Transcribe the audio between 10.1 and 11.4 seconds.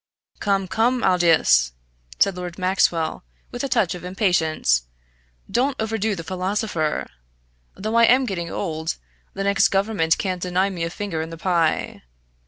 can't deny me a finger in the